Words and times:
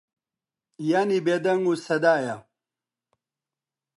یانی 0.89 1.19
بێدەنگ 1.25 1.63
و 1.67 1.73
سەدایە 1.85 2.35